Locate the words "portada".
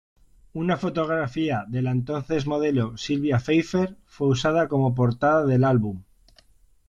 4.95-5.45